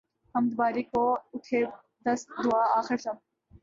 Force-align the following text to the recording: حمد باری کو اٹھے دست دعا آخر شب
حمد 0.35 0.53
باری 0.55 0.83
کو 0.83 1.03
اٹھے 1.33 1.63
دست 2.05 2.31
دعا 2.43 2.63
آخر 2.75 2.97
شب 2.97 3.15